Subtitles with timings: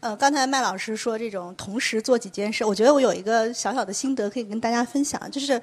[0.00, 5.60] 呃，刚才麦老师说这种同时做几件事，我觉得我有一个小小的心得可以跟大家分享，就是，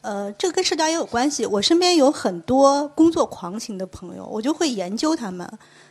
[0.00, 1.46] 呃，这个跟社交也有关系。
[1.46, 5.48] 我身边有很多工作狂型的朋友，我就会研究他们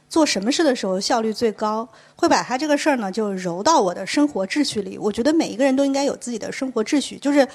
[0.10, 1.88] 做什么事的时候效率最高，
[2.18, 4.98] 会把他这个事儿呢就揉到我的生活秩序里。
[4.98, 7.48] 我觉得每一个人都应该有自己的生活秩序，就是。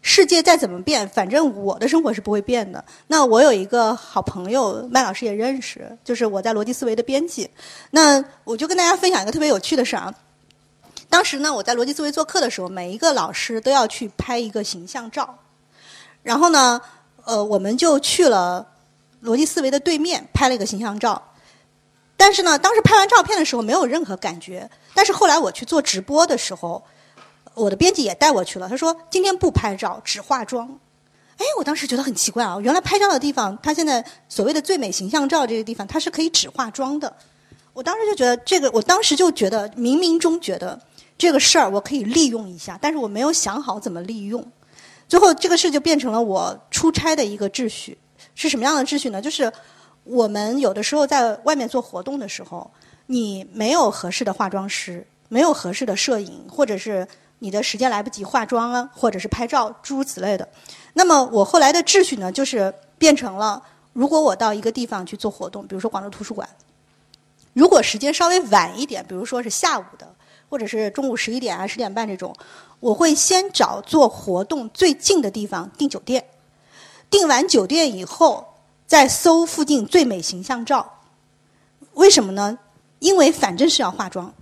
[0.00, 2.82] 世界再怎么变，反正我的生活是不会变的。
[3.08, 7.50] 那我有一个好朋友，麦老师也认识，就是我在逻辑思维的编辑。
[7.90, 10.14] 那我就跟大家分享一个特别有趣的事儿啊。
[11.10, 15.36] 当时呢，我在逻辑思维做课的时候，每一个老师都要去拍一个形象照。
[16.22, 16.80] 然后呢，
[17.24, 18.66] 呃，我们就去了
[19.24, 21.20] 逻辑思维的对面拍了一个形象照。
[22.16, 24.70] 但是呢，当时拍完照片的时候没有任何感觉。
[24.94, 26.82] 但是后来我去做直播的时候。
[27.58, 30.78] 我的编辑也带我去了，他说今天不拍照，只化妆。
[31.36, 37.14] 哎，我当时觉得很奇怪啊，原来拍照的地方，他现在所谓的最美形象照这个地方，它是可以只化妆的。
[37.72, 40.80] 我当时就觉得这个，我当时就觉得冥冥中觉得
[41.16, 44.44] 这个事儿我可以利用一下，但是我没有想好怎么利用。
[45.08, 47.96] 最后这个事就变成了我出差的一个秩序，
[48.34, 49.22] 是什么样的秩序呢？
[49.22, 49.52] 就是
[50.02, 52.68] 我们有的时候在外面做活动的时候，
[53.06, 57.06] 你没有合适的化妆师，没有合适的摄影，或者是。
[57.40, 60.48] 你的时间来不及化妆啊，或者是拍照，诸如此类的。
[60.94, 66.48] 那么我后来的秩序呢，就是变成了：如果我到一个地方去做活动，比如说广州图书馆，
[67.52, 70.14] 如果时间稍微晚一点，比如说是下午的，
[70.48, 72.34] 或者是中午十一点啊、十点半这种，
[72.80, 76.24] 我会先找做活动最近的地方订酒店。
[77.10, 78.54] 订完酒店以后，
[78.86, 81.00] 再搜附近最美形象照。
[81.94, 82.58] 为什么呢？
[82.98, 84.34] 因为反正是要化妆。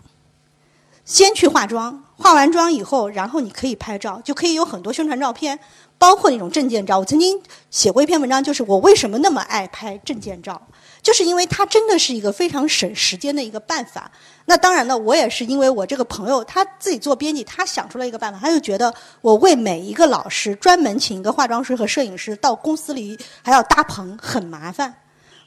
[1.06, 5.58] 先去化妆，化完妆以后，然后你可以拍照，就可以有很多宣传照片，
[5.98, 6.98] 包括那种证件照。
[6.98, 7.40] 我曾经
[7.70, 10.60] 写过一篇文章，就是我为什么那么爱拍证件照，
[11.00, 14.10] 就是因为它真的是一个非常省时间的一个办法。
[14.46, 24.92] 那当然了，我也是因为我这个朋友他自己做编辑，他想出了一个办法，他就觉得我为每一个老师专门请一个化妆师和摄影师到公司里还要搭棚，很麻烦。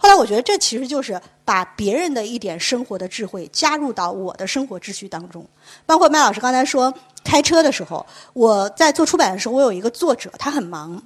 [0.02, 5.46] 后来我觉得这其实就是把别人的一点生活的智慧加入到我的生活秩序当中。
[5.86, 11.04] 包括麦老师刚才说开车的时候，我在做出版的时候，我有一个作者，他很忙。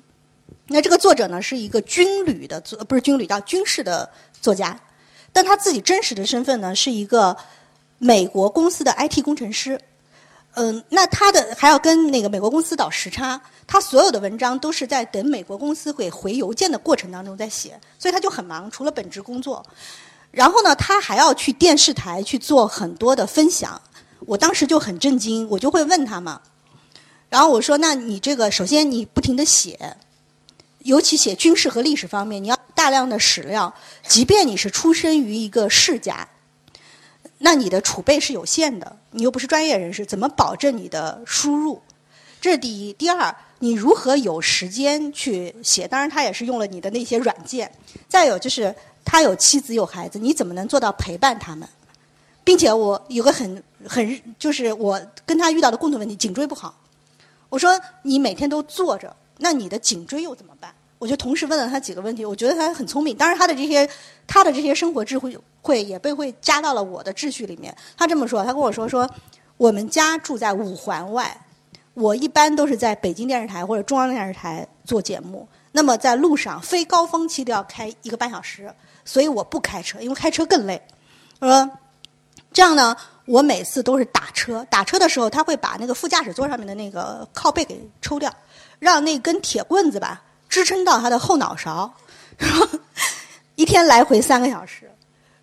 [0.68, 4.08] 那这个作者呢是一个军旅的作，不是军旅，叫军事的
[4.40, 4.80] 作家。
[5.32, 7.36] 但他自己真实的身份呢是一个
[7.98, 9.82] 美国公司的 IT 工程师。
[10.56, 13.42] 嗯，那他的还要跟那个美国公司倒时差。
[13.66, 19.66] 他所有的文章都是在等美国公司给回邮件的过程当中在写，所以他就很忙，除了本职工作。
[20.32, 23.82] 然后呢，他还要去电视台去做很多的分享。
[24.26, 26.42] 我当时就很震惊，我就会问他嘛。
[27.30, 29.98] 然后我说：“那你这个，首先你不停的写，
[30.80, 33.74] 尤其写军事和历史方面，你要大量的史料。
[34.08, 36.28] 即便你是出身于一个世家，
[37.44, 41.82] 那你的储备是有限的，你又不是专业人士，怎么保证你的输入？
[42.42, 42.92] 这是第一。
[42.94, 45.88] 第二。”你如何有时间去写？
[45.88, 47.72] 当然，他也是用了你的那些软件。
[48.10, 51.66] 再有就是，他有妻子有孩子，你怎么能做到陪伴他们？
[52.44, 56.78] 并且我有个很很就是我跟他遇到的共同问题，颈椎不好。
[57.48, 60.76] 我说你每天都坐着，那你的颈椎又怎么办？
[61.04, 62.24] 我就同时问了他几个问题。
[62.26, 63.14] 我觉得他很聪明。
[63.18, 63.88] 当然，他的这些
[64.26, 67.76] 他的这些生活智慧会也被会加到了我的秩序里面。
[67.98, 69.10] 他这么说，他跟我说说，
[69.58, 71.38] 我们家住在五环外。
[71.94, 80.82] 我一般都是在北京电视台或者中央电视台做节目，那么在路上非高峰期都要开一个半小时，所以我不开车，因为开车更累。
[81.40, 81.70] 他说
[82.52, 88.34] 这样呢，我每次都是打车，打车的时候他会把那个副驾驶座上面的那个靠背给抽掉，
[88.80, 91.92] 让那根铁棍子吧支撑到他的后脑勺，
[93.56, 94.92] 一天来回三个小时，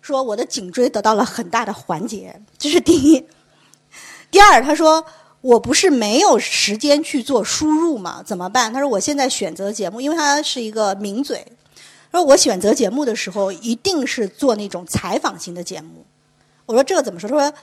[0.01, 3.27] 说我的颈椎得到了很大的缓解，这是第一。
[4.31, 5.05] 第二，他说。
[5.41, 8.21] 我不是没有时间去做输入嘛？
[8.21, 8.71] 怎么办？
[8.71, 11.43] 他说我现在选择节目，因为他是一个名嘴。
[12.11, 16.05] 说我选择节目的时候，一定是做那种采访型的节目。
[16.67, 17.27] 我说这个怎么说？
[17.27, 17.53] 他说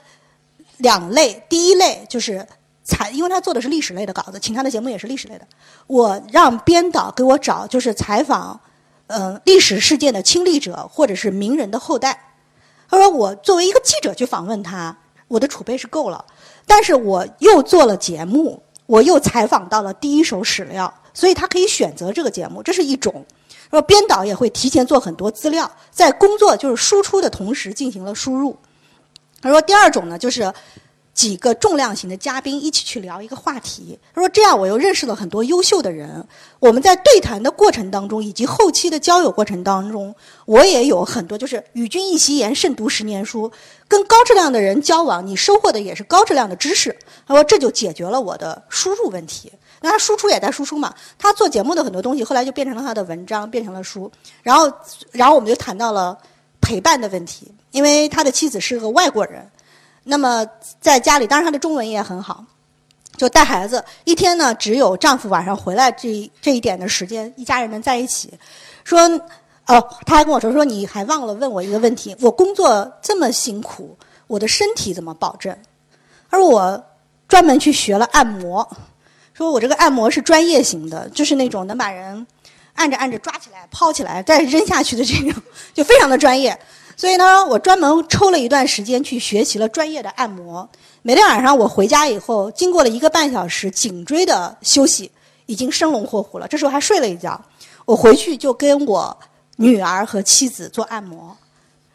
[0.79, 2.45] 两类，第一类就是
[2.89, 5.47] 采，因为他做的是历史类的稿子，请他的节目也是历史类的。
[5.85, 8.59] 我让编导给我找，就是采访，
[9.07, 12.33] 嗯，历史事件的亲历者或者是名人的后代。
[12.89, 14.97] 他说我作为一个记者去访问他，
[15.27, 16.25] 我的储备是够了。
[16.65, 23.25] 但是我又做了节目，我又采访到了第一手史料，所以他可以选择这个节目，这是一种。
[23.69, 28.57] 说编导也会提前做很多资料，在工作就是输出的同时进行了输入。
[29.41, 30.51] 他说第二种呢，就是
[31.19, 33.99] 几个重量型的嘉宾一起去聊一个话题。
[34.15, 36.25] 他说这样我又认识了很多优秀的人。
[36.59, 43.51] 我们在对谈的过程当中，以及后期的交友过程当中，我也有很多就是与君一席言，胜读十年书。
[43.85, 46.97] 跟高质量的人交往，你收获的也是高质量的知识。
[47.27, 49.51] 他说这就解决了我的输入问题。
[49.81, 50.95] 那他输出也在输出嘛？
[51.17, 54.09] 他做节目的很多东西，后来就变成了他的文章，变成了书。
[54.41, 54.71] 然后，
[55.11, 56.17] 然后我们就谈到了
[56.61, 59.45] 陪伴的问题，因为他的妻子是个外国人。
[60.09, 60.43] 那么
[60.81, 62.43] 在家里，当然他的中文也很好，
[63.15, 63.83] 就带孩子。
[64.05, 68.33] 一天呢，只有丈夫晚上回来这这一点的时间，一家人能在一起。
[68.83, 68.99] 说，
[69.67, 73.95] 哦，他还跟我说说，你还忘了问我一个问题：我工作这么辛苦，
[74.25, 75.55] 我的身体怎么保证？
[76.31, 76.83] 而我
[77.27, 78.67] 专门去学了按摩。
[79.33, 82.25] 说我这个按摩是专业型的，就是那种能把人
[82.73, 85.39] 按着按着抓起来、抛起来再扔下去的这种，
[85.71, 86.59] 就非常的专业。
[86.99, 90.67] 所以呢，我专门抽了一段时间去学习了专业的按摩。
[91.01, 95.09] 每天晚上我回家以后，经过了一个半小时颈椎的休息，
[95.45, 96.45] 已经生龙活虎了。
[96.45, 97.41] 这时候还睡了一觉，
[97.85, 99.17] 我回去就跟我
[99.55, 101.37] 女儿和妻子做按摩，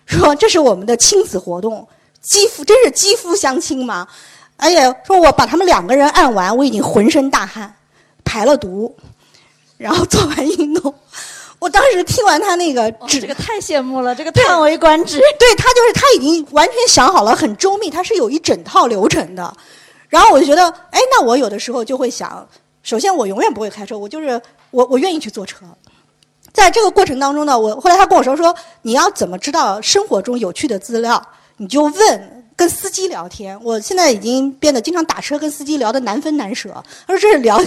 [0.07, 1.87] 说这是我们的亲子活动，
[2.23, 4.09] 肌肤真是肌肤相亲嘛。
[4.57, 7.77] 而且说我把他们两个人按完，我已经浑身大汗，
[8.25, 8.97] 排了毒，
[9.77, 10.95] 然后做完运动。
[11.65, 15.19] 我当时听完他那个，这个太羡慕了，这个叹为观止。
[15.39, 19.51] 对他就是他已经完全想好了，很周密，他是有一整套流程的。
[20.11, 22.47] 然后我就觉得，哎，那我有的时候就会想，
[22.83, 24.39] 首先我永远不会开车，我就是
[24.71, 25.65] 我我愿意去坐车。
[26.53, 31.27] 在这个过程当中呢，我后来他跟我说说，你要怎么知道生活中有趣的资料，
[31.57, 32.45] 你就问。
[32.57, 36.71] 跟司机聊天，我现在已经变得经常打车跟司机聊的难分难舍。
[37.05, 37.61] 他说这是了，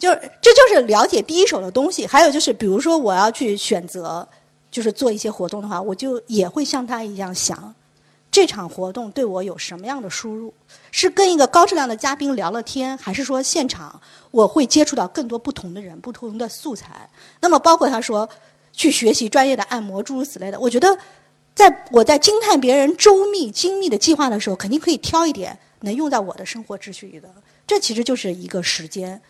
[0.00, 2.04] 就是这就是了解第一手的东西。
[2.04, 4.26] 还有就是，比如说我要去选择，
[4.68, 7.72] 就是做一些活动的话，我就也会像他一样想，
[8.32, 10.52] 这场活动对我有什么样的输入？
[10.90, 14.00] 是跟一个高质量的嘉宾聊了天，还是说现场
[14.32, 17.08] 我会接触到更多不同的人、不同的素材？
[17.40, 18.28] 那么包括他说
[18.72, 20.98] 去学习专业的按摩，诸如此类的，我觉得。
[21.52, 27.28] 在我在惊叹别人周密精密的计划的时候，肯定可以挑一点能用在我的生活秩序里的。
[27.66, 29.20] 这其实就是一个时间，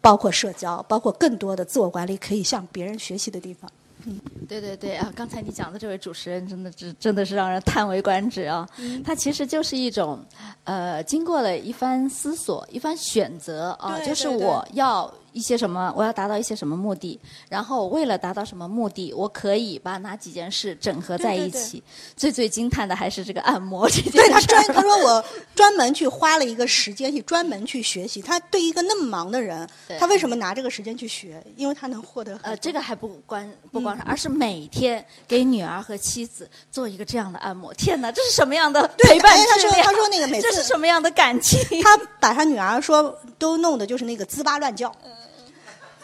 [0.00, 3.70] 包括社交，包括更多的自我管理，可以向别人学习的地方。
[4.06, 4.18] 嗯，
[4.48, 5.12] 对对对啊！
[5.14, 8.66] 刚才你讲的这位主持人，真的是真的是让人叹为观止啊！
[9.04, 10.18] 他其实就是一种，
[10.64, 15.12] 呃，经过了一番思索、一番选择啊，就是我要。
[15.32, 15.92] 一些什么？
[15.96, 17.18] 我要达到一些什么目的？
[17.48, 21.82] 然后为了达到什么目的，我可以把哪几件事整合在一起？
[22.16, 24.18] 最最惊叹的还是这个按摩这件事。
[24.18, 25.24] 对他专，他说我
[25.54, 28.20] 专门去花了一个时间去专门去学习。
[28.20, 29.68] 他对一个那么忙的人，
[29.98, 31.42] 他为什么拿这个时间去学？
[31.56, 32.38] 因为他能获得。
[32.42, 37.72] 呃，这个还不关不光是，而是每天给女儿和妻子做一个这样的按摩。
[37.74, 41.60] 天哪，这是什么样的陪伴他说他说那个每次这是什么样的感情？
[41.82, 44.94] 他把他女儿说都弄的就是那个滋哇乱叫。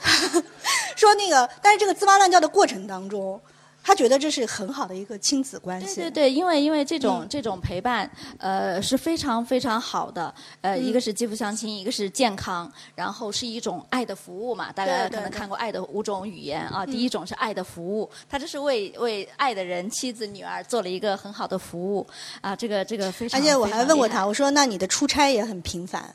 [0.96, 3.40] 说那个，但是这个滋哇乱叫的过程当中，
[3.82, 5.96] 他觉得这是很好的一个亲子关系。
[5.96, 10.34] 对对对，因为因为这种这种陪伴，呃，是非常非常好的。
[10.60, 14.72] 呃，一个是肌肤相亲，一个是健康，然后是一种爱的服务嘛。
[14.72, 22.04] 大家可能看过《爱的五种语言》啊，第一种是爱的服务，他这是为为爱的人、妻子、女儿做了一个很好的服务
[22.40, 22.56] 啊。
[22.56, 23.38] 这个这个非常。
[23.38, 26.12] 而且我还问过他，我说：“那你的出差也很频繁，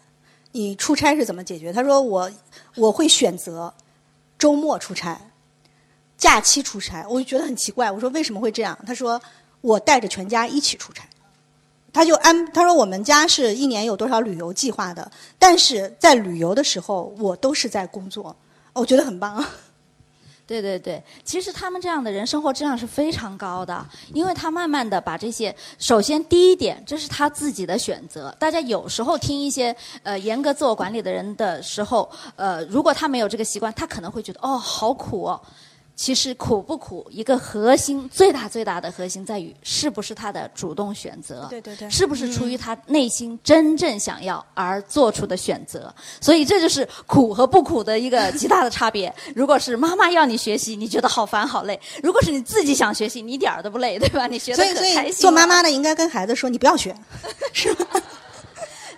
[0.51, 2.29] 你出差是怎么解决？”他说：“我
[2.75, 3.73] 我会选择。”
[4.41, 5.21] 周末出差，
[6.17, 7.91] 假期出差，我就觉得很奇怪。
[7.91, 8.75] 我说为什么会这样？
[8.87, 9.21] 他说
[9.61, 11.07] 我带着全家一起出差。
[11.93, 18.35] 他就安他说我们家是一年有多少旅游计划的，但是在旅游的时候我都是在工作。
[18.73, 19.45] 我觉得很棒。
[20.51, 28.35] 对对对，其实他们这样的人生活质量是非常高的，因为他慢慢的把这些，首先第一点，这是他自己的选择。
[28.37, 35.41] 大家有时候听一些呃严格自我管理的人的时候，呃，如果他没有这个习惯，他可能会觉得哦，好苦哦。
[35.95, 45.93] 其实苦不苦，一个核心最大最大的核心在于是不是他的主动选择，对对对，是不是出于他内心真正想要而做出的选择。
[46.19, 49.13] 所以这就是苦和不苦的一个极大的差别。
[49.35, 54.25] 如果是妈妈要你学习，你觉得好烦好累；如果是你自己想学习，你一点儿都不累，对吧？
[54.25, 55.13] 你学的可开心。
[55.13, 56.95] 做妈妈的应该跟孩子说：“你不要学，
[57.53, 57.85] 是吧？”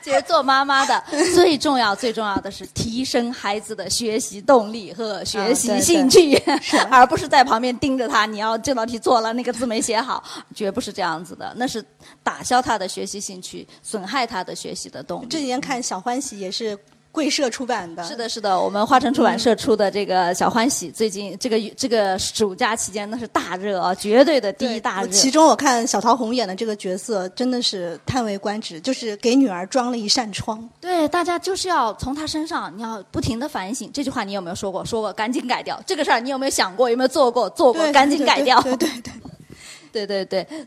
[0.04, 1.02] 其实做妈妈的
[1.34, 6.36] 最重要、最重要的是提升孩子的学习动力和学习兴趣，
[6.92, 8.26] 而不是在旁边盯着他。
[8.26, 10.22] 你要这道题做了，那个字没写好，
[10.54, 11.54] 绝不是这样子的。
[11.56, 11.84] 那是
[12.22, 15.28] 打消他的学习兴趣，损害他的学习的动力。
[15.30, 16.78] 这几天看小欢喜也是
[17.14, 18.04] 贵社出版的。
[18.04, 25.08] 是的，是的，我们花城出版社出的这个《小欢喜》，最近这个这个暑假期间那是大热啊，绝对的第一大热。
[25.10, 30.68] 其中我看小桃红演的这个角色真的是叹为观止，就是给女儿装了一扇窗。
[30.82, 33.92] 对，大家就是要从她身上，你要不停的反省。
[33.94, 34.84] 这句话你有没有说过？
[34.84, 35.80] 说过，赶紧改掉。
[35.86, 36.90] 这个事儿你有没有想过？
[36.90, 37.48] 有没有做过？
[37.52, 38.60] 做过，赶紧改掉。
[38.62, 38.90] 对对对。
[38.90, 39.33] 对对对，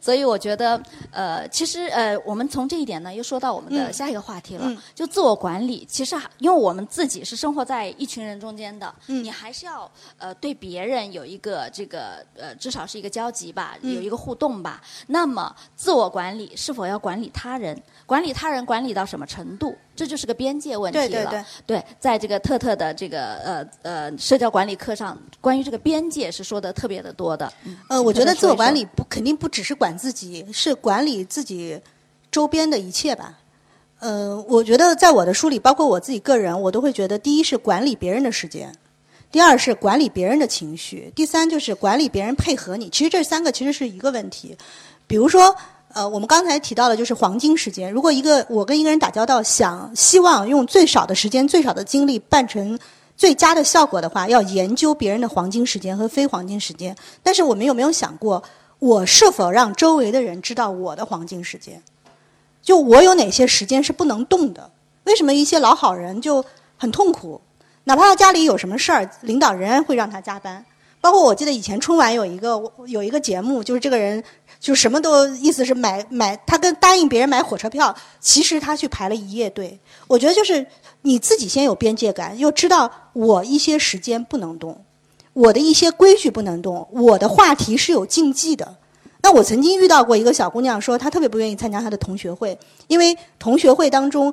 [0.01, 0.81] 所以我觉得，
[1.11, 5.85] 呃，其实呃，我们从这一点呢，又说到我们的下一个话题了，就自我管理。
[5.89, 14.81] 其实，因为我们自己是生活在一群人中间的，你还是要呃对别人有一个这个呃至少是一个交集吧，有一个互动吧。
[15.09, 17.81] 那么，自我管理是否要管理他人？
[18.07, 19.77] 管理他人管理到什么程度？
[19.97, 21.09] 这就是个边界问题了。
[21.09, 21.45] 对对对。
[21.67, 27.53] 对，在这个特特的这个呃呃社交管理课上，关于这个边界是说的特别的多的。
[27.89, 31.81] 呃，我觉得自我管理不肯定不只是管自己，是管理自己
[32.31, 33.39] 周边的一切吧。
[33.99, 38.73] 呃，我觉得在我的书里，包括我自己个人，我都会觉得，第一是管理别人的时间，
[39.33, 42.91] 第二是管理别人的情绪，第三就是管理别人配合你。
[42.91, 44.57] 其实这三个其实是一个问题。
[45.07, 45.57] 比如说。
[45.97, 47.91] 呃，我们刚才提到的就是黄金时间。
[47.91, 52.79] 如果一个我跟一个人打交道，想希望用最少的时间、最少的精力办成
[53.17, 56.95] 最佳的效果的话，要研究别人的黄金时间和非黄金时间。
[57.23, 58.43] 但是我们有没有想过，
[58.79, 61.83] 我是否让周围的人知道我的黄金时间？
[62.61, 64.71] 就我有哪些时间是不能动的？
[65.05, 66.45] 为什么一些老好人就
[66.77, 67.41] 很痛苦？
[67.85, 70.63] 哪怕他家里有什么事儿，领导仍然会让他加班。
[71.07, 74.21] 包括我记得以前春晚有一个有一个节目，就是这个人。
[74.59, 79.79] 就什么都意思是买买，他跟答应别人买火车票，其实他去排了一夜队。
[80.09, 80.67] 我觉得就是
[81.03, 84.83] 你自己先有边界感，又知道我一些时间不能动，
[85.35, 88.77] 我的一些规矩不能动，我的话题是有禁忌的。
[89.23, 92.59] 那我曾经遇到过一个小姑娘，说她特别不愿意参加她的同学会，
[92.89, 94.33] 因为同学会当中，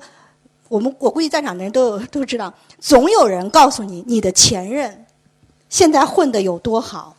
[0.70, 5.03] 我们我估计在场的人都有都知道，总有人告诉你你的前任
[5.74, 7.16] 现在混得有多好。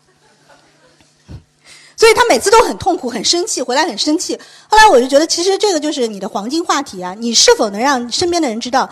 [1.96, 4.38] 所以他每次都很痛苦、很生气，回来很生气。
[4.68, 7.14] 后来我就觉得，其实这个就是你的黄金话题啊！
[7.18, 8.88] 你是否能让身边的人知道，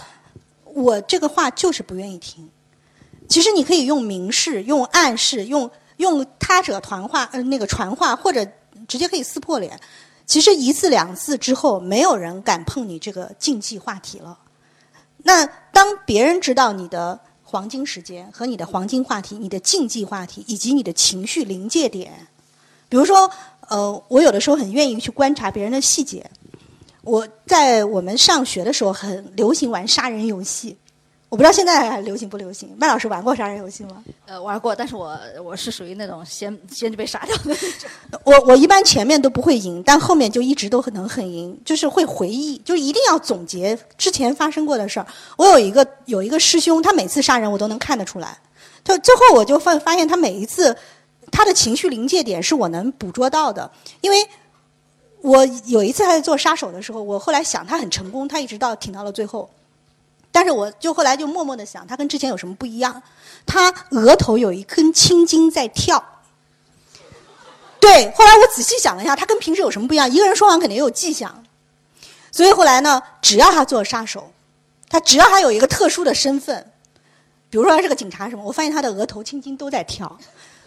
[0.64, 2.50] 我这个话就是不愿意听？
[3.28, 8.44] 其实你可以用明示、用暗示、用用他者团话，呃，那个传话，或者
[8.88, 9.78] 直接可以撕破脸。
[10.26, 14.38] 其实一次两次之后，没有人敢碰你这个禁忌话题了。
[15.24, 17.20] 那当别人知道你的
[17.52, 22.28] 黄金时间和你的黄金话题、你的禁忌话题以及你的情绪临界点。
[22.88, 23.30] 比如说，
[23.68, 26.30] 呃，我有的时候很愿意去观察别人的细节。
[27.02, 30.78] 我在我们上学的时候很流行玩杀人游戏，
[31.32, 32.68] 我不知道现在还流行不流行。
[32.76, 34.04] 麦老师玩过杀人游戏吗？
[34.26, 37.88] 呃，玩过，但是我我是属于那种先先就被杀掉的那种。
[38.22, 45.06] 我我一般前面都不会赢，但后面就一直都很能很赢，就是会回忆，就一定要总结之前发生过的事儿。
[45.38, 48.36] 我有一个有一个师兄，他每次杀人我都能看得出来，
[48.84, 50.76] 就最后我就发发现他每一次。
[51.30, 53.70] 他的情绪临界点是我能捕捉到的，
[54.02, 54.18] 因为
[55.22, 59.48] 我有一次还在做杀手的时候，我后来想他很成功，他一直到挺到了最后，
[60.32, 63.02] 但是我就后来就默默的想，他跟之前有什么不一样？
[63.46, 66.02] 他额头有一根青筋在跳。
[67.78, 70.10] 对，后来我仔细想了一下，他跟平时有什么不一样？
[70.10, 71.44] 一个人说谎肯定有迹象，
[72.30, 74.32] 所以后来呢，只要他做杀手，
[74.88, 76.72] 他只要他有一个特殊的身份，
[77.50, 80.18] 比如说他是个警察什么，我发现他的额头青筋都在跳。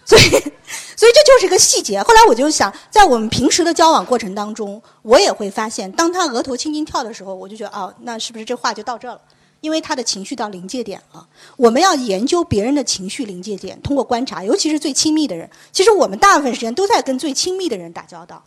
[0.08, 2.00] 所以，所以这就是一个细节。
[2.04, 9.20] 后来我就想，在我们平时的交往过程当中，我也会发现，当他额头轻轻跳的时候，我就觉得，哦，那是不是这话就到这了？
[9.66, 11.28] 因为他的情绪到临界点了。
[11.58, 15.50] 我们要研究别人的情绪临界点，通过观察，尤其是最亲密的人。
[15.72, 18.44] 其实我们大部分时间都在跟最亲密的人打交道。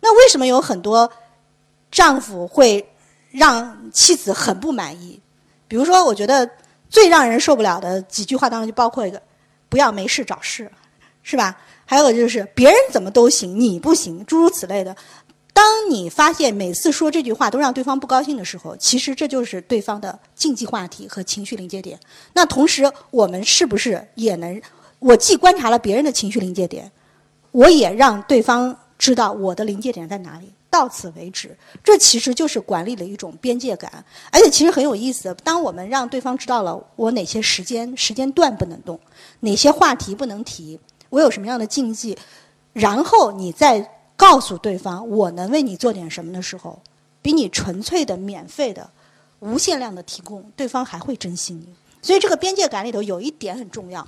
[0.00, 1.10] 那为什么有很多
[1.90, 2.88] 丈夫会
[3.32, 5.20] 让妻子很不满意？
[5.66, 6.48] 比如说，我觉得
[6.88, 9.20] 最让人受不了的几句话当中，就包括一个：
[9.68, 10.70] 不要没事找事。
[11.26, 11.56] 是吧？
[11.86, 14.94] 还有就是别人怎么都行，你不行，诸如此类的。
[15.54, 21.98] 当你发现每次说这句话都让对方不高兴的时候，其实这就是对方的禁忌话题和情绪临界点。
[22.34, 24.60] 那同时，我们是不是也能？
[24.98, 26.90] 我既观察了别人的情绪临界点，
[27.52, 30.52] 我也让对方知道我的临界点在哪里。
[30.70, 34.04] 到此为止，这其实就是管理的一种边界感。
[34.32, 38.98] 而且其实很有意思，当我们让对方知道了我哪些时间时间段不能动，
[39.38, 40.80] 哪些话题不能提。
[41.10, 42.18] 我有什么样的禁忌，
[42.72, 46.80] 然后你再告诉对方我能为你做点什么的时候，
[47.20, 48.90] 比你纯粹的免费的、
[49.40, 51.68] 无限量的提供，对方还会珍惜你。
[52.00, 54.06] 所以这个边界感里头有一点很重要，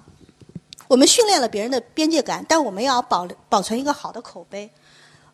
[0.88, 4.70] 我们训练了别人的边界感，但我们要保保存一个好的口碑。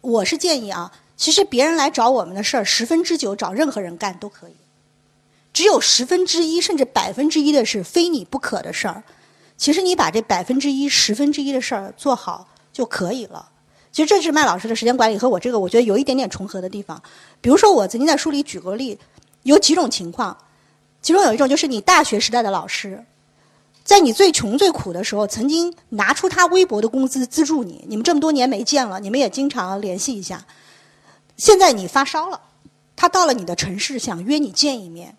[0.00, 4.54] 我是建议啊，其实别人来找我们的事儿，十分之九找任何人干都可以。
[5.52, 9.04] 只有十分之一甚至百分之一的是非你不可的事儿。
[9.58, 13.50] 其实你把这百分之一、十分之一的事儿做好就可以了。
[13.92, 17.00] 其实这是麦老师的时间管理和我这个我觉得有一点点重合的地方。
[17.42, 18.98] 比如说，我曾经在书里举过例，
[19.42, 20.36] 有几种情况，
[21.02, 23.04] 其中有一种就是你大学时代的老师，
[23.84, 30.46] 在你最穷最苦的时候，曾经拿出他微薄的工资资助你，你们这么多年没见了，你们也经常联系一下。
[31.36, 32.40] 现在你发烧了，
[32.96, 35.16] 他到了你的城市，想约你见一面。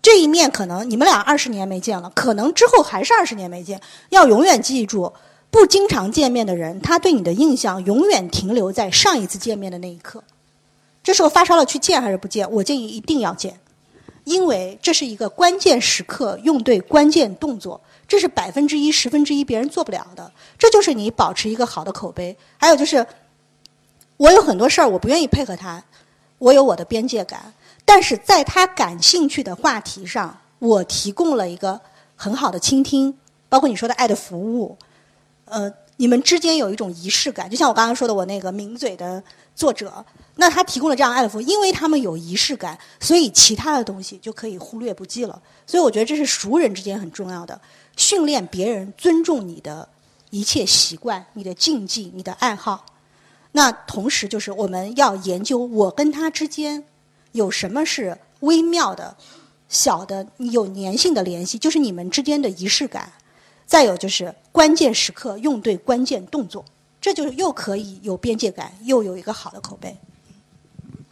[0.00, 3.80] 这一面可能你们俩二十年没见了，可能之后还是二十年没见。
[4.08, 5.12] 要永远记住，
[5.52, 10.24] 不经常见面的人，他对你的印象永远停留在上一次见面的那一刻。
[11.02, 12.50] 这时候发烧了，去见还是不见？
[12.50, 13.60] 我建议一定要见，
[14.24, 17.78] 因为这是一个关键时刻，用对关键动作，
[18.08, 20.32] 这是百分之一、十分之一别人做不了的。
[20.58, 22.34] 这就是你保持一个好的口碑。
[22.56, 23.06] 还有就是，
[24.16, 25.84] 我有很多事儿我不愿意配合他，
[26.38, 27.52] 我有我的边界感，
[27.84, 31.78] 但是在他感兴趣的话题上，我提供了一个
[32.16, 33.18] 很好的倾听，
[33.50, 34.78] 包括你说的爱的服务，
[35.44, 39.22] 呃，你们之间有一种仪式感，就像我刚刚说的，我那个抿嘴的
[39.54, 40.04] 作者。
[40.36, 45.42] 那他提供了这样爱的服务，因为他们有仪式感，所以其他的东西就可以忽略不计了。
[45.66, 47.60] 所以我觉得这是熟人之间很重要的，
[47.96, 49.86] 训练别人尊重你的
[50.30, 52.86] 一切习惯、你的禁忌、你的爱好。
[53.52, 56.82] 那同时就是我们要研究我跟他之间
[57.32, 59.14] 有什么是微妙的、
[59.68, 63.12] 小的、有粘性的联系，就是你们之间的仪式感。
[63.72, 66.62] 再有就是关键时刻用对关键动作，
[67.00, 69.96] 这就是又可以有边界感，又有一个好的口碑。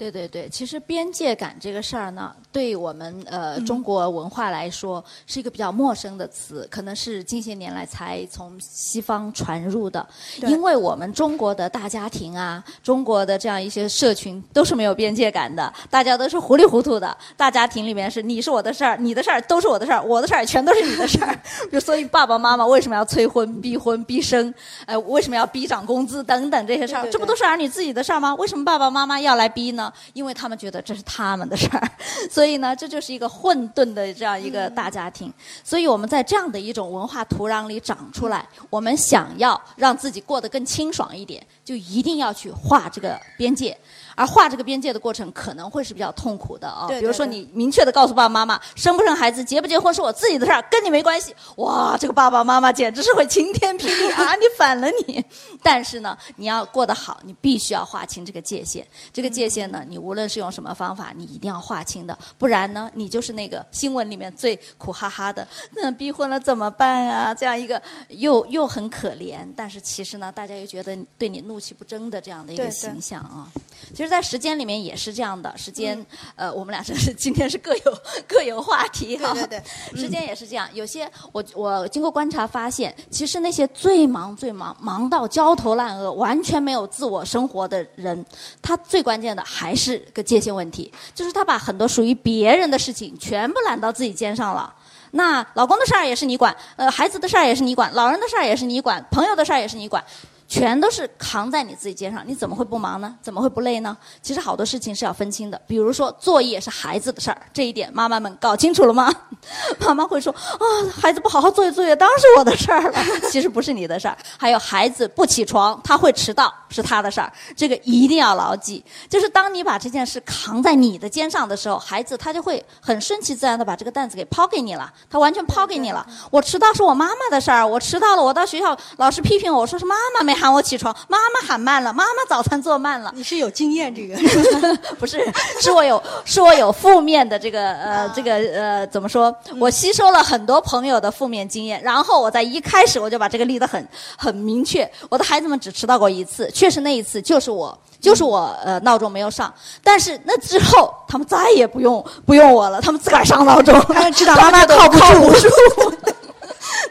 [0.00, 10.08] 对对对，其实边界感这个事儿呢，对我们呃中国文化来说是一个比较陌生的词，可能是近些年来才从西方传入的。
[10.48, 17.14] 因为我们中国的大家庭啊，中国的这样一些社群都是没有边界感的，大家都是糊里糊涂的。
[17.36, 21.38] 大家庭里面是你是我的事儿，你的事儿都是我的事儿，我的事儿全都是你的事儿。
[21.70, 24.54] 就所以爸爸妈妈为什么要催婚、逼婚、逼生？
[24.86, 27.06] 呃，为什么要逼涨工资等等这些事儿？
[27.10, 28.34] 这不都是儿女自己的事儿吗？
[28.36, 29.89] 为什么爸爸妈妈要来逼呢？
[30.12, 31.90] 因为他们觉得这是他们的事儿，
[32.30, 35.32] 所以呢，这就是一个混沌的这样一个大家庭。
[35.62, 43.76] 所以我们在这样的一种文化土壤里长出来，我们想要让自己过得更清爽一点，就一定要去画这个边界。
[44.20, 51.34] 而画这个边界的过程可能会是比较痛苦的啊，比如说你明确的告诉爸爸妈妈，生不生孩子、结不结婚是我自己的事儿，跟你没关系。
[51.56, 54.34] 哇，这个爸爸妈妈简直是会晴天霹雳啊！
[54.36, 55.24] 你反了你。
[55.62, 58.86] 但是呢，你要过得好，你必须要划清这个界限。
[59.10, 67.34] 这个界限呢，你无论是用什么方法，你一定要划清的，不然呢，你就是那个新闻里面最苦哈哈的，那逼婚了怎么办啊？
[67.34, 73.48] 这样一个又又很可怜，但是其实呢，大家又觉得对你怒气不争的这样的一个形象啊。
[73.94, 79.32] 其实，在时间里面也是这样的，时间，呃，我们俩是今天是各有 各有话题哈。
[79.32, 80.68] 对对对，时间也是这样。
[80.74, 88.26] 有些我我经过观察发现，其实那些最忙最忙、忙到焦头烂额、完全没有自我生活的人，
[88.60, 94.74] 他最关键的还是个界限问题，就是他把很多属于别人的事情全部揽到自己肩上了。
[95.12, 100.04] 那老公的事儿也是你管，呃，孩子的事儿也是你管，老人的事儿也是你管，朋友的事儿也是你管。
[100.50, 103.14] 全都是扛在你自己肩上，你怎么会不忙呢？
[103.22, 103.96] 怎么会不累呢？
[104.20, 105.60] 其实好多事情是要分清的。
[105.64, 109.08] 比如说作业是孩子的事儿，这一点妈妈们搞清楚了吗？
[109.78, 112.98] 妈妈会说啊，孩子不好好做作业，当然是我的事儿了。
[113.30, 114.18] 其实不是你的事儿。
[114.36, 117.32] 还有孩子不起床，他会迟到，是他的事儿。
[117.54, 118.84] 这个一定要牢记。
[119.08, 124.92] 就是当你把这件事扛在你的肩上的时候，孩子他就会很顺其自然的把这个担子给抛给你了。
[125.08, 126.04] 他完全抛给你了。
[126.32, 130.39] 我迟到是我妈妈的事儿，我迟到了，我到学校老师批评我说是妈妈没。
[130.40, 133.12] 喊我起床，妈妈喊慢了，妈妈早餐做慢了。
[133.14, 134.16] 你是有经验这个？
[134.98, 135.22] 不是，
[135.60, 139.34] 是我有，是我有负面的这个呃，这个呃，怎么说？
[139.58, 144.90] 我吸收了很多朋友的负面经验，然后我在一开始我就把这个立得很很明确。
[145.10, 149.52] 我的孩子们只迟到过一次，确实那一次就是我，就是我呃闹钟没有上。
[149.84, 155.48] 但是那之后他们再也不用不用我了，他们自个儿上闹钟，他们知道妈妈靠不住。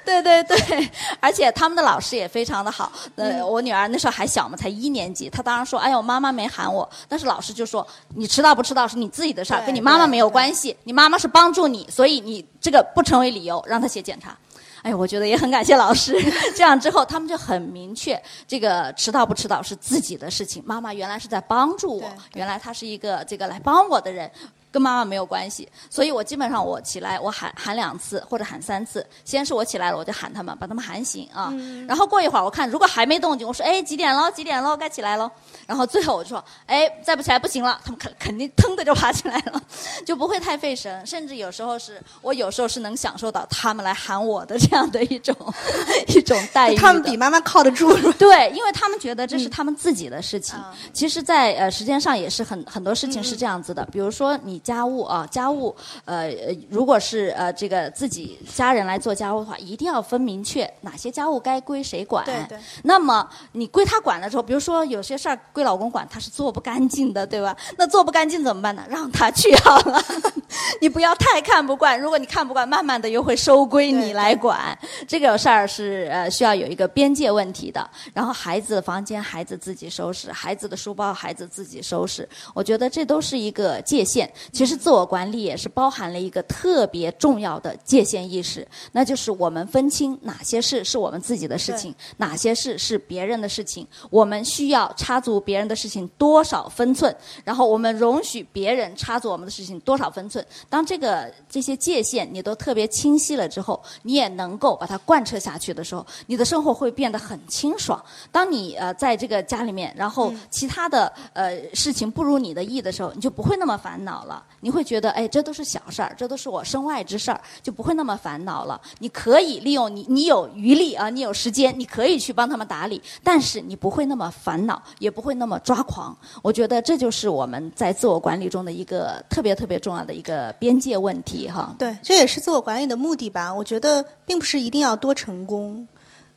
[0.05, 2.91] 对 对对， 而且他们的老师也非常的好。
[3.15, 7.85] 呃，我女儿那时候还小嘛，才一年级，她当然说：“哎呦，妈妈没喊我。”但是老师就说
[8.15, 10.75] ：“你迟到不迟到是你自己的事儿，跟你妈妈没有关系。
[10.83, 14.37] 你妈妈是帮助你，所以你这个不成为理由让她写检查。”
[14.81, 16.15] 哎，我觉得也很感谢老师。
[16.55, 20.63] 这样之后，他们就很明确，这个迟到不迟到是自己的事情。
[20.65, 24.31] 妈妈原来是在帮助我，原来她是一个这个来帮我的人。
[24.71, 31.53] 跟妈妈没有关系，所以我基本上我起来我喊喊两次或者喊三次，先是我起来了我就喊他们，把他们喊醒啊，
[31.87, 34.31] 然后过一会儿我看如果还没动静，我说哎几点了？
[34.31, 34.77] 几点了？
[34.77, 35.31] 该起来了，
[35.65, 39.61] 然后最后我就说哎再不起来不行了，他们肯肯定腾的就爬起来了，
[40.05, 45.35] 就不会太费神，甚至有时候是我有时候是能享受到他们来喊我的这样的一种
[46.07, 47.89] 一种待遇，他们比妈妈靠得住。
[48.19, 50.59] 对，因为他们觉得这是他们自己的事情。
[50.93, 56.29] 其实，在呃时间上也是很很多事情是这样子的，比如说你家务啊，家务呃
[56.69, 62.23] 如果是呃这个自己家人来做家务的话，一定要分明确哪些家务该归谁管。
[62.25, 62.57] 对对。
[62.83, 67.55] 那么你归他管的时候，比如说有些事儿归老公管，他是做不干净的，对吧？
[67.77, 68.83] 那做不干净怎么办呢？
[68.89, 70.01] 让他去好了，
[70.81, 71.99] 你不要太看不惯。
[71.99, 74.77] 如果你看不惯，慢慢的又会收归你来管。
[75.07, 77.87] 这个事儿是呃需要有一个边界问题的。
[78.13, 82.27] 然后孩子的房间，孩子自己收拾；孩子的书包，孩子自己收拾。
[82.53, 84.31] 我觉得这都是一个界限。
[84.51, 93.87] 其实自我管理也是包含了一个特别重要的界限意识，那就是我们分清哪些事是我们自己的事情，哪些事是别人的事情。
[94.09, 100.45] 我们需要插足别人的事情多少分寸，然后我们容许别人插足我们的事情多少分寸。
[100.69, 108.03] 当这个这些界限你都特别清晰了之后，你也能够把它贯彻下去的时候，你的生活会变得很清爽。
[108.31, 114.38] 当你呃在这个家里面，然后其他的呃事情不如你的意的时候，你就不会那么烦恼了。
[114.61, 118.79] 你会觉得，哎，这都是小事儿，这都是我身外之事儿，就不会那么烦恼了。
[118.99, 126.17] 你可以利用你，你有余力啊，你有时间，你可以去帮他们打理，但是你不会那么烦恼，也不会那么抓狂。
[126.41, 131.75] 我觉得这就是我们在自我管理中的一个特别特别重要的一个边界问题哈。
[131.79, 133.53] 对，这也是自我管理的目的吧。
[133.53, 135.87] 我觉得并不是一定要多成功。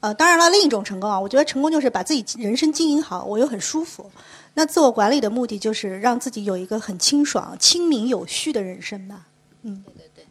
[0.03, 4.11] 呃，当然了，另一种成功啊，我觉得成功就是把自己人生经营好，我又很舒服。
[4.55, 9.29] 那自我管理的目的就是让自己有一个很清爽、清明有序的人生吧。
[9.63, 10.27] 嗯，对对对，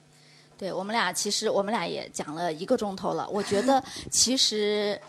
[0.57, 3.25] 对我们俩其实我们俩也讲了一个钟头了。
[3.31, 3.81] 我觉得
[4.11, 4.99] 其实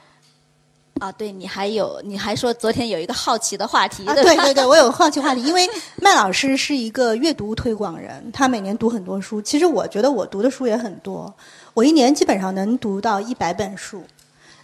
[1.01, 9.42] 啊，对你还有你还说昨天有一个好奇的话题，对对对，我有个好奇话题，因为麦老师是一个阅读推广人，他每年读很多书。
[9.42, 11.35] 其实我觉得我读的书也很多，
[11.75, 14.05] 我一年基本上能读到一百本书。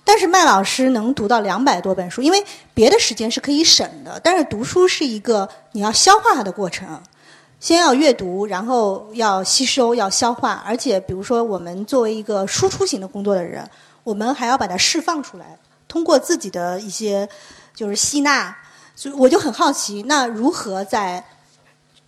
[0.08, 2.42] 但是麦老师能读到两百多本书，因为
[2.72, 4.18] 别的时间是可以省的。
[4.24, 6.98] 但是读书是一个你要消化它的过程，
[7.60, 10.62] 先要阅读，然后要吸收、要消化。
[10.64, 13.68] 而且，比如说我们作为一个输出型的工作的人，
[14.02, 17.28] 我们还要把它释放出来，通过自己的一些
[17.74, 18.56] 就是吸纳。
[18.96, 21.22] 所以我就很好奇，那如何在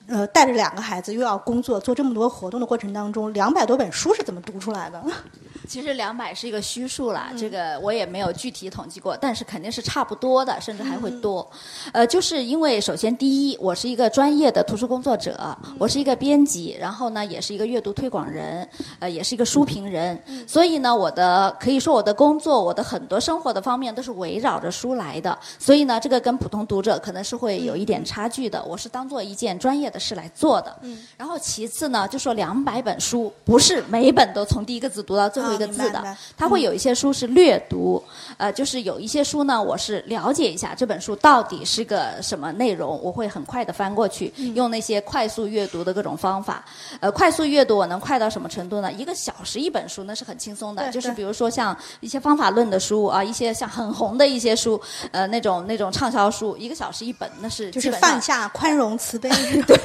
[0.07, 5.05] 呃带着两个孩子又要工作、做这么多活动的过程当中，两百多本书是怎么读出来的？
[5.71, 11.49] 其实两百是一个虚数啦，这个我也没有具体统计过，但是肯定是差不多的，甚至还会多。
[11.93, 25.39] 呃，就是因为首先第一，我是一个专业的图书工作者，我是一个编辑，然后呢也是一个阅读推广人，呃，也是一个书评人，所以呢，我的可以说我的工作，我的很多生活的方面都是围绕着书来的。
[25.57, 28.61] 所以呢，这个跟普通读者可能是会有一点差距的。
[28.65, 30.77] 我是当做一件专业的事来做的。
[31.17, 35.60] 然后其次呢，就说两百本书，不是每一本都从第一个字读到最后。
[35.61, 38.03] 个字的，他会有一些书是略读，
[38.39, 46.65] 呃，就是有一些书呢，我是了解一下这本书到底是个什么内容，我会很快的翻过去，用那些快速阅读的各种方法，
[47.01, 48.91] 呃，快速阅读我能快到什么程度呢？
[48.91, 54.81] 一个小时一本书那是很轻松的，就是比如说像一些方法论的书啊，一些像很红的一些书，
[55.13, 59.29] 呃，那种那种畅销书，一个小时一本，那是就是放下、宽容、慈悲，
[59.67, 59.79] 对，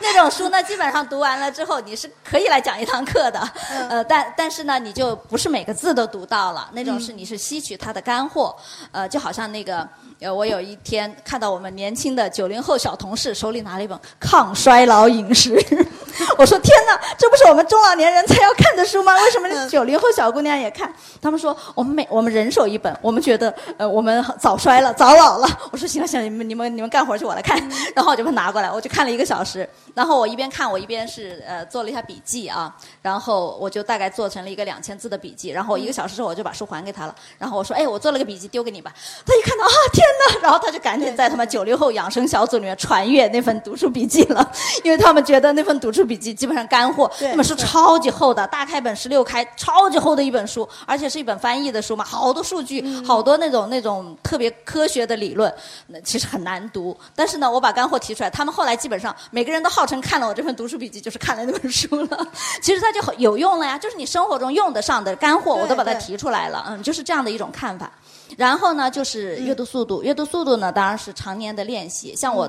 [0.00, 3.40] 那种书呢，基本上读完了之后，你是可以来讲一堂课的，
[3.88, 4.71] 呃，但但是呢。
[4.72, 8.56] 那你就不是每个字都读到了，那种是你是吸取它的干货，
[8.90, 9.86] 呃，就好像那个，
[10.18, 15.62] 呃，我有一天看到我们年轻的九零后小同事手里拿了一本抗衰老饮食，
[16.38, 19.14] 我说天哪，这不是我们中老年人才要看的书吗？
[19.20, 20.90] 为什么九零后小姑娘也看？
[21.20, 25.46] 他们说我们每我们人手一本，我们觉得呃我们早衰了，早老了。
[25.70, 27.58] 我说行了行了，你们你们你们干活去，我来看。
[27.94, 29.68] 然后我就把它拿过来，我就看了一个小时。
[29.94, 32.74] 然后我一边看，我一边是呃做了一下笔记啊。
[33.02, 35.48] 然后我就大概做成了一个两千字的笔记。
[35.48, 37.14] 然后一个小时之后，我就把书还给他了。
[37.38, 38.94] 然后我说：“哎，我做了个笔记，丢给你吧。”
[39.26, 40.40] 他一看到啊，天哪！
[40.42, 44.48] 然后他就赶紧在他们九零后养生小组里面传阅那份读书笔记了，
[44.84, 47.10] 因为他们觉得那份读书笔记基本上干货。
[47.20, 55.52] 那本书超级厚的，大开本十六开，超级厚的一本书，而且是一本翻译的书嘛，好多数据，好多那种那种特别科学的理论，
[55.88, 56.96] 那其实很难读。
[57.16, 59.72] 但是呢，我把干货提出来，他们后来基本上每个人都。
[59.72, 62.28] 号称看了我这份读书笔记，就是看了那本书了。
[62.60, 66.66] 其实它就很有用了呀，就是你生活中用得上的干货，我都把它提出来了。
[66.68, 67.90] 嗯，就是这样的一种看法。
[68.36, 72.14] 然后呢，就是阅读速度，阅读速度呢，当然是常年的练习。
[72.14, 72.46] 像我。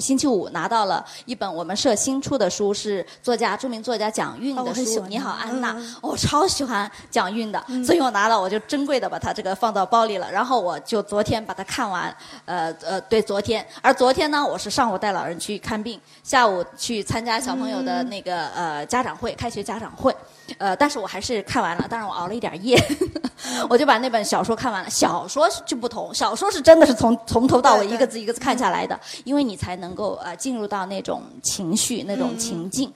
[0.00, 10.28] 星期五拿到了一本我们社新出的书，是作家著名作家蒋韵的书《你好，安娜》嗯我超喜欢蒋韵的，所以我拿了我就珍贵的把它这个放到包里了。
[10.28, 12.12] 然后我就昨天把它看完，
[12.44, 13.64] 呃呃，对，昨天。
[13.80, 20.12] 而昨天呢，我是上午带老人去看病，下午去参加小朋友的那个、呃家长会，开学家长会。
[20.58, 22.78] 呃，但是我还是看完了，当然我熬了一点夜，
[23.68, 24.90] 我就把那本小说看完了。
[24.90, 32.92] 小说就不同，小说是真的是从从头到尾一个字一个字看下来的，因为你才能够呃进入到那种情绪、那种情境。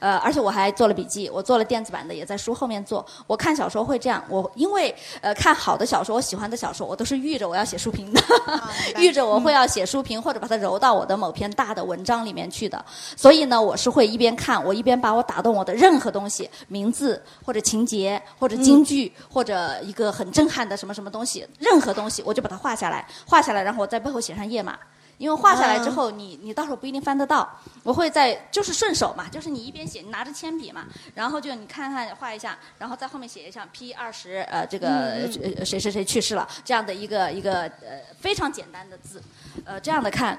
[0.00, 3.06] 呃，而且我还做了笔记，我做了电子版的，也在书后面做。
[3.28, 8.20] 我看小说会这样，我因为呃看好的小说，我喜欢的小说，我都是预着我要写书评的，
[8.98, 12.84] 预着我会要写书评或者把它揉到我的某篇大的文章里面去的。
[13.14, 24.78] 所以呢，我是会一边看，我一边把我打动我的任何东西，名字或者情节或者京剧、或者一个很震撼的什么什么东西，任何东西我就把它画下来，画下来，然后我在背后写上页码。
[25.20, 27.60] 因为画下来之后，你你到时候不一定翻得到。
[27.82, 35.28] 我会在就是顺手嘛，就是你一边写，你拿着铅笔嘛，然后就你看看画一下，然后在后面写一下 P 二十呃这个
[35.58, 39.22] 呃谁谁谁去世了这样的一个一个呃非常简单的字，
[39.66, 40.38] 呃这样的看。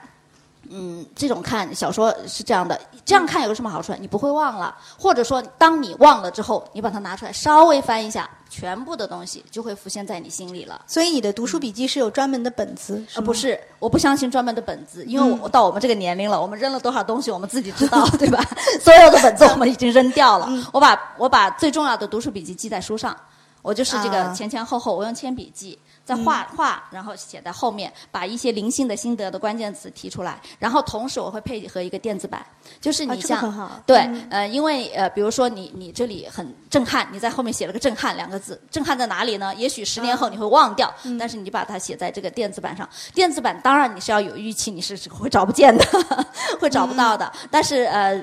[0.73, 3.93] 嗯，这种看小说是这样的，这样看有个什么好处？
[3.99, 10.81] 你不会忘了，或者说当你忘了之后，你把它拿出来稍微翻一下，全部的东西就会浮现在你心里了。
[10.87, 18.41] 所以你的读书笔记是有专门的本子，呃，不是，我不相信专门的本子，因为我到我们这个年龄了，我们扔了多少东西，我们自己知道，对吧？
[18.79, 20.49] 所有的本子我们已经扔掉了。
[20.71, 23.15] 我把我把最重要的读书笔记记在书上，
[23.61, 32.45] 我就是这个啊前前后后，我用铅笔记，再画画，然后写在后面，把一些零星的心得的关键词提出来，然后同时我会配合一个电子版，
[32.79, 39.53] 就是啊这个你像、对，呃，因为呃，比如说你你这里很震撼，你在后面写了个“震撼”两个字，震撼在哪里呢？
[39.55, 42.87] 也许十年后你会忘掉，但是你把它写在这个电子版上。
[43.13, 45.85] 电子版当然你是要有预期，你是是会找不见的，
[46.59, 47.31] 会找不到的。
[47.49, 48.21] 但是呃。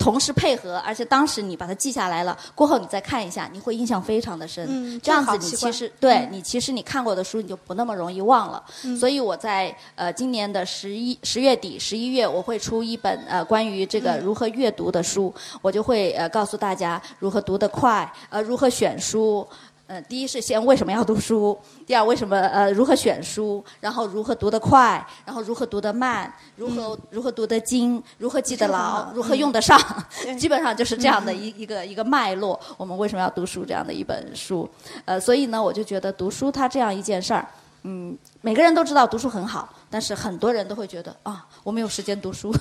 [0.00, 4.66] 同时配合，而且当时你把它记下来了，过后你再看一下，你会印象非常的深。
[4.68, 8.64] 嗯这样子你其实对你其实你看过的书你就不那么容易忘了。
[8.98, 19.46] 所以我在呃今年的十一十月底十一月我会出一本呃关于这个如何阅读的书，我就会呃告诉大家如何读得快，呃如何选书。
[19.90, 29.76] 呃，第一是先为什么要读书，第二为什么呃如何选书，然后如何读得快，然后如何读得慢，如何、如何读得精，如何记得牢，如何用得上，
[30.22, 32.60] 对基本上就是这样的一一个一个脉络。
[32.76, 34.70] 我们为什么要读书这样的一本书？
[35.06, 37.44] 呃，所以呢，我就觉得读书它这样一件事儿，
[37.82, 42.54] 嗯，每个人都知道读书很好，但是很多人都会觉得啊，我没有时间读书。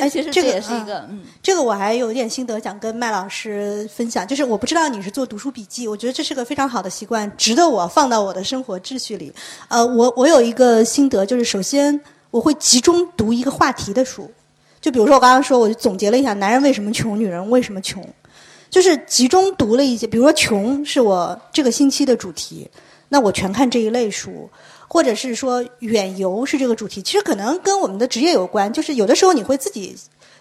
[0.00, 9.32] 哎， 其实这个也是一个嗯这个我还有一点心得想跟麦老师分享，就是我不知道你是做读书笔记，我觉得这是个非常好的习惯，值得我放到我的生活秩序里。
[9.68, 14.28] 呃，我我有一个心得，就是首先我会集中读一个话题的书，
[14.80, 18.04] 就比如说我刚刚说，我就总结了一下男人为什么穷，女人为什么穷，
[18.68, 22.68] 就是集中读了一些，比如说穷是我这个星期的主题，
[23.08, 24.50] 那我全看这一类书。
[24.90, 28.72] 或者是说远游是这个主题，其实可能跟我们的职业有关。
[28.72, 29.94] 就是有的时候你会自己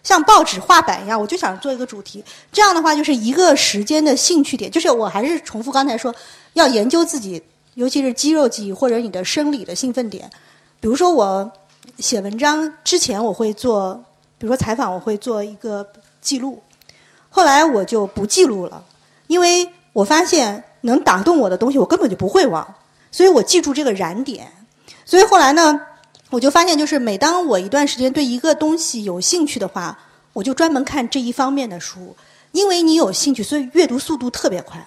[0.03, 2.23] 像报纸画板一样，我就想做一个主题。
[2.49, 4.71] 这样的话，就是一个时间的兴趣点。
[4.71, 6.15] 就是我还是重复刚才说，
[6.53, 10.29] 要研究自己，尤其是肌肉记忆或者你的生理的兴奋点。
[10.79, 11.51] 比如说我
[11.99, 14.01] 写文章之前，我会做，
[14.37, 15.85] 比如说采访，我会做一个
[16.21, 16.63] 记录。
[17.29, 18.81] 后来我就不记录了，
[19.27, 22.75] 因为我发现能打动我的东西，我根本就不会忘。
[23.11, 24.47] 所以我记住这个燃点。
[25.05, 25.79] 所以后来呢，
[26.29, 29.97] 我就发现，就是每当我一段时间对一个东西有兴趣的话，
[30.33, 32.15] 我就专门看这一方面的书。
[32.51, 34.83] 因为你有兴趣，所以阅读速度特别快。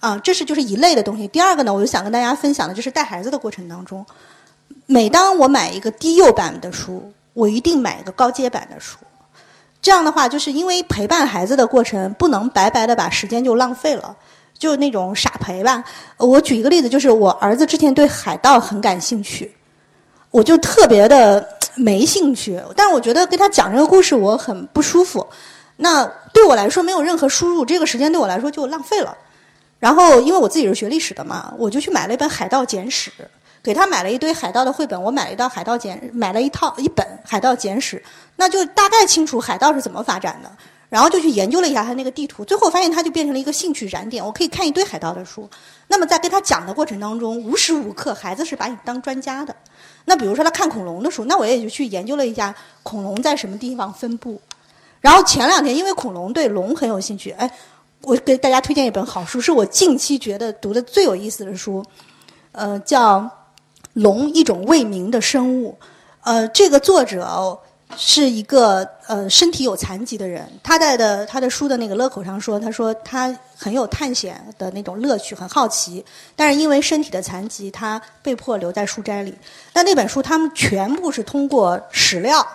[0.00, 1.28] 啊，这是就是一类的东西。
[1.28, 4.04] 第二个呢，我就想跟大家分享的，就是带孩子的过程当中，
[4.86, 8.96] 每当我买一个低幼版的书，我一定买一个高阶版的书。
[9.82, 14.16] 这样的话，就是因为陪伴孩子的过程，不能白白的把时间就浪费了。
[14.60, 15.82] 就那种傻陪吧。
[16.18, 19.52] 我举一个例子，就是我儿子之前对海盗很感兴趣，
[20.30, 21.44] 我就特别的
[21.74, 22.62] 没兴趣。
[22.76, 25.26] 但我觉得跟他讲这个故事，我很不舒服。
[25.76, 29.16] 那对我来说没有任何输入，这个时间对我来说就浪费了。
[29.78, 33.10] 然后因为我自己是学历史的嘛，我就去买了一本《海盗简史》，
[33.62, 37.96] 给他买了一堆海盗的绘本，我买了一套海盗简，买了一套一本《海盗简史》，
[38.36, 40.50] 那就大概清楚海盗是怎么发展的。
[40.90, 44.22] 然后就去研究了一下他那个地图，最后发现他就变成了一个兴趣燃点。
[44.22, 45.48] 我可以看一堆海盗的书。
[45.86, 49.54] 那么在跟他讲的过程当中，无时无刻孩子是把你当专家的。
[50.04, 54.40] 那比如说他看恐龙的书，那我也就去研究了一下恐龙在什么地方分布。
[55.00, 57.50] 然后前两天因为恐龙对龙很有兴趣，哎，
[58.02, 61.84] 我给大家推荐一本好书，是我近期觉得读的最有意思的书，
[62.52, 63.20] 呃，叫
[63.92, 65.78] 《龙：一种未明的生物》。
[66.22, 67.24] 呃，这个作者
[67.96, 79.36] 是一个呃身体有残疾的人，他在的他的书的那个乐口上说，他说他很有探险的那种乐趣，很好奇，但是因为身体的残疾，他被迫留在书斋里。
[79.74, 82.46] 那那本书他们全部是通过史料、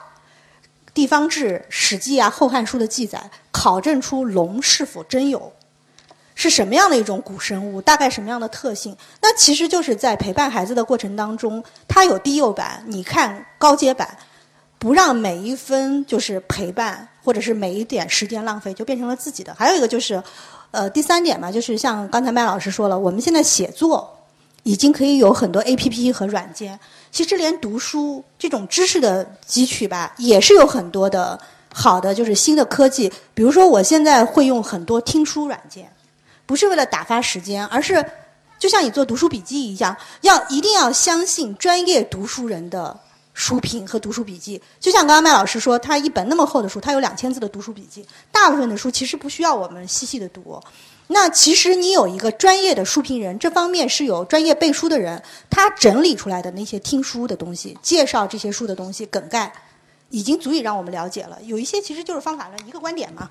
[0.94, 5.54] 地方志、史记啊、后汉书的记载，考证出龙是否真有，
[6.34, 8.96] 是什么样的一种古生物，大概什么样的特性。
[9.22, 14.18] 那其实就是在陪伴孩子的过程当中，他有低幼版，你看高阶版。
[14.78, 19.54] 不让每一分就是陪伴，或者是每一点时间浪费，就变成了自己的。
[19.56, 20.22] 还有一个就是，
[20.72, 24.16] 呃，第三点嘛，就是像刚才麦老师说了，我们现在写作
[24.64, 26.80] 已经可以有很多 A P P 和软件。
[27.12, 31.40] 其实连读书这种知识的汲取吧，也是有很多的
[31.74, 33.12] 好的，就是新的科技。
[33.34, 35.90] 比如说，我现在会用很多听书软件，
[36.46, 38.06] 不是为了打发时间，而是
[38.60, 43.00] 就像你做读书笔记一样，要一定要相信专业读书人的。
[43.36, 48.04] 书评和读书笔记，就像刚刚麦老师说，他一本那么厚的书，他有两千字的读书笔记。
[48.32, 50.58] 大部分的书其实不需要我们细细的读。
[51.08, 59.52] 那其实你有一个专业的书评人，这方面是有专业背书的人，他整理出来的那些听书的东西，介绍这些书的东西，梗概，
[60.10, 61.38] 已经足以让我们了解了。
[61.44, 63.30] 有一些其实就是方法论，一个观点嘛。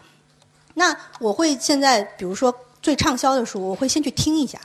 [0.75, 4.61] 那我会现在，比如说最畅销的书，我会先去听一下。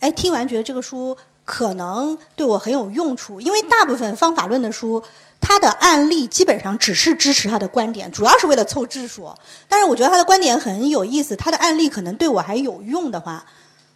[0.00, 1.16] 哎，听完觉得这个书。
[1.44, 5.02] 可能对我很有用处，因为大部分方法论的书，
[5.40, 9.34] 它的案例基本上只是支持他的观点，主要是为了凑字数。
[9.68, 13.44] 但是我觉得他的观点很有意思，他的案例可能对我还有用的话，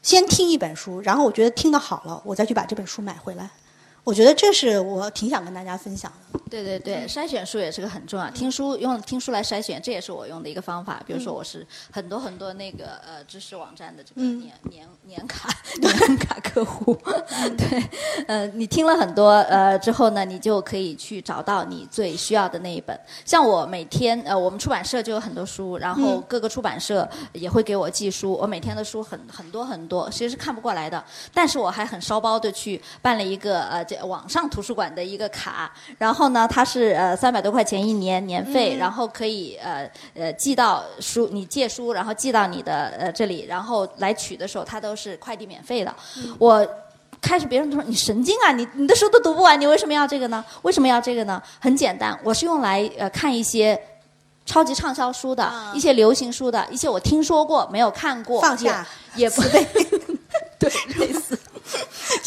[0.02, 3.50] 先听一本书，然后我觉得听得好了，我再去把这本书买回来。
[4.06, 6.38] 我觉得这是我挺想跟大家分享的。
[6.48, 8.30] 对对对，筛选书也是个很重要。
[8.30, 11.02] 听书用听书来筛选，这也是我用的一个方法。
[11.04, 15.48] 比如说，我是很多很多那个呃知识网站的这个年年年卡
[15.82, 16.96] 年卡客户。
[17.58, 17.82] 对，
[18.28, 22.96] 呃，你听了很多呃之后呢，你就可以去找到你最需要的那一本。
[23.24, 28.34] 像我每天呃，我们出版社就有很多书，然后各个出版社也会给我寄书。
[28.34, 31.04] 我每天的书很很多很多，其实是看不过来的。
[31.34, 33.95] 但是我还很烧包的去办了一个呃这。
[34.04, 45.94] 网上图书馆的一个卡，然后呢，它是呃三百多块钱一年年费，然后可以呃呃寄到书，你借书，然后寄到你的呃这里，然后来取的时候，它都是快递免费的。
[46.38, 46.66] 我
[47.20, 50.44] 开始别人都说你神经啊，你你的书都读不完，你为什么要这个呢？
[50.62, 51.42] 为什么要这个呢？
[51.61, 53.80] 很简单，我是用来呃看一些
[54.44, 59.66] 超级畅销书的一些流行书的一些我听说过没有看过，放下也不 对，
[60.70, 61.36] 对类似。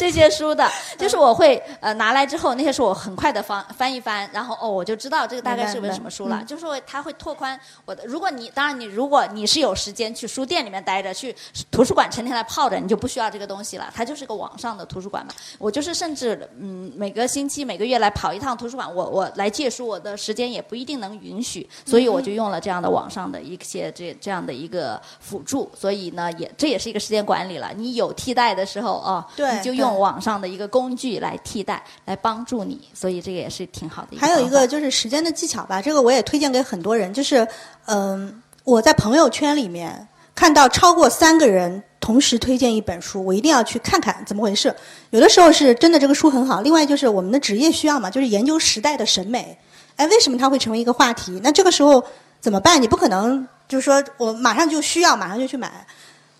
[0.00, 6.42] 这些书的，就是我会呃拿来之后，那些书我很快的翻翻一翻，然后哦我就知道这个大概是本什么书了。
[6.46, 8.02] 就是说它会拓宽我的。
[8.06, 11.36] 如果你当然你如果你是有时间去书店里面待着，去
[11.70, 13.92] 图书馆成天来泡着，你就不需要这个东西了。
[13.94, 15.34] 它就是个网上的图书馆嘛。
[15.58, 25.70] 我就是甚至嗯每个星期每个月来跑一趟图书馆，我我来借书，我的时间也不一定能允许，所以我就用了这样的网上的一些这这样的一个辅助。
[25.76, 27.70] 所以呢也这也是一个时间管理了。
[27.76, 30.10] 你有替代的时候哦，你就用网。
[30.10, 34.18] 网上的一个工具来替代，来帮助你，所以这个也是挺好的。
[34.18, 37.14] 还有一个就是时间的技巧吧，这个我也推荐给很多人。
[37.14, 37.46] 就是，
[37.86, 44.74] 嗯，我在朋友圈里面看到超过三个人同时推荐一本书，我一定要去看看怎么回事。
[45.10, 49.56] 有的时候是真的这个书很好，另外就是我们的职业需要嘛，就是研究时代的审美。
[49.94, 51.40] 哎，为什么它会成为一个话题？
[51.44, 52.02] 那这个时候
[52.40, 52.82] 怎么办？
[52.82, 55.86] 你不可能就是说我马上就需要，马上就去买。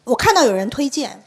[0.03, 1.23] 我看到有人推荐，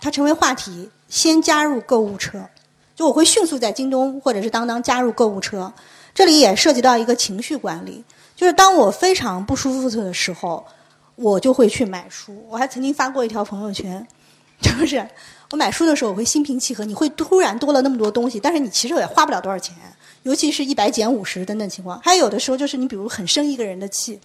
[0.00, 0.90] 它成为话题。
[1.14, 2.48] 先加入购物车，
[2.96, 5.72] 就我会迅速在京东或者是当当加入购物车。
[6.12, 8.02] 这里也涉及到一个情绪管理，
[8.34, 10.66] 就是当我非常不舒服的时候，
[11.14, 12.44] 我就会去买书。
[12.50, 14.04] 我还曾经发过一条朋友圈，
[14.60, 15.08] 就是
[15.52, 19.76] 我买书的时候我会心平气和，你会突然多了那么多东西，但是你其实也花不了多少钱，
[20.24, 22.00] 尤其是一百减五十等等情况。
[22.02, 24.18] 还有的时候就是你比如很生一个人的气，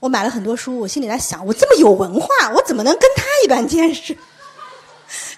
[0.00, 4.16] 我买了很多书，我心里在想，我这么有文化，我怎么能跟他一般见识？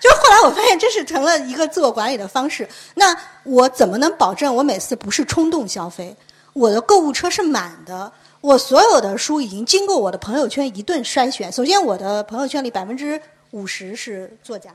[0.04, 2.68] 就后来我发现这是成了一个自我管理的方式。
[2.96, 6.14] 那我怎么能保证我每次不是冲动消费？
[6.52, 8.12] 我的购物车是满的，
[8.42, 11.50] 我所有的书已经经过我的朋友圈一顿筛选。
[11.50, 13.18] 首先，我的朋友圈里百分之
[13.52, 14.72] 五十是作家，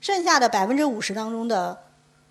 [0.00, 1.78] 剩下的百分之五十当中的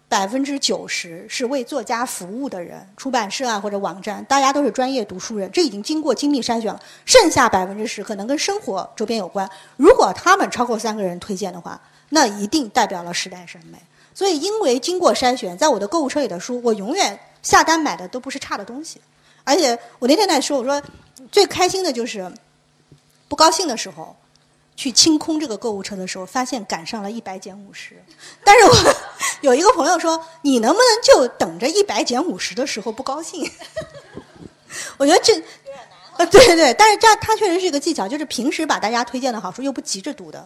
[0.10, 6.80] 百分之九十是为作家服务的人，出版社啊或者网站，大家都是专业读书人，这已经经过精密筛选了。
[7.06, 9.50] 剩下百分之十可能跟生活周边有关。
[9.78, 11.80] 如果他们超过三个人推荐的话。
[12.10, 13.78] 那一定代表了时代审美，
[14.14, 19.02] 所以因为经过筛选，在我的购物车里的书，我永远下单买的都不是差的东西。
[19.44, 20.82] 而且我那天在说，我说
[21.32, 22.32] 最开心的就是
[23.28, 24.16] 不高兴的时候，
[24.76, 28.02] 去清空这个购物车的时候，发现赶上了一百减五十。
[28.44, 28.96] 但是我
[29.42, 33.50] 有一个朋友说，你能不能就等着一百减五十的时候不高兴？
[34.98, 35.34] 我觉得这
[36.18, 40.46] 呃，对对对，但是这样它确实是一个技巧，就是平时把大家推荐的好书又不急着读的，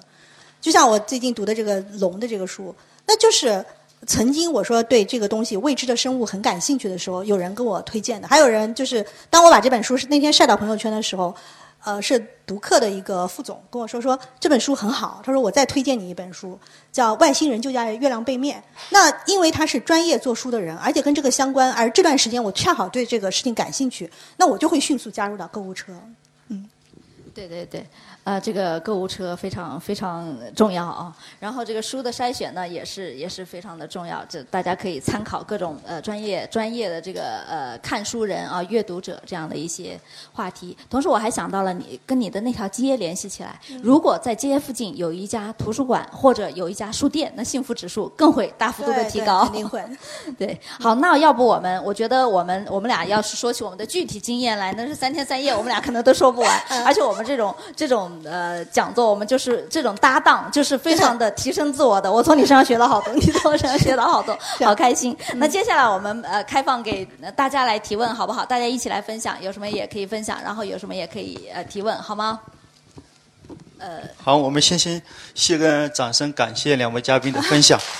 [0.61, 2.73] 就像我最近读的这个龙的这个书，
[3.05, 3.65] 那就是
[4.07, 11.35] 曾经我说对这个东西未知的生物很感兴趣的时候，有人跟我推荐的，还有人就是当我把这本书是那天晒到朋友圈的时候。
[11.83, 16.55] 呃，是读客的一个副总跟我说说这本书很好，他说我再推荐你一本书，
[16.91, 18.59] 叫《外星人就在月亮背面》。
[18.91, 24.07] 那因为他是专业做书的人，而且跟这个相关，而这段时间我恰好对这个事情感兴趣，
[24.37, 25.91] 那我就会迅速加入到购物车。
[27.31, 27.85] 嗯，对对对。
[28.23, 31.15] 呃，这个购物车非常非常重要啊。
[31.39, 34.23] 然后这个书的筛选呢，也是也是非常的重要。
[34.29, 39.99] 这大家可以参考各种呃专业专业的这个呃看书人啊、阅读者这样的一些
[40.33, 40.77] 话题。
[40.89, 43.59] 同时，我还想到了你跟你的那条街联系起来。
[43.81, 49.45] 如果在街附近有一家图书馆或者有一家书店，那幸福指数更会大幅度的提高。
[49.45, 49.83] 肯定会。
[50.37, 56.61] 对，好，那要不我们，我觉得我们我们俩要是说起我们的具体经验来，那是三天三夜，我们俩可能都说不完。
[56.85, 58.11] 而且我们这种这种。
[58.23, 62.11] 呃，讲座我们就是这种搭档，就是非常的提升自我的。
[62.11, 65.15] 我从你身上学了好多，你 从我身上学到好多，好开心。
[65.35, 67.05] 那接下来我们呃开放给
[67.35, 68.45] 大家来提问，好不好？
[68.45, 72.39] 大家一起来分享，有什么也可以分享，然后有什么也可以呃提问，好吗？
[73.79, 75.01] 呃，好，我们先先
[75.33, 77.79] 谢个掌声，感谢两位嘉宾的分享。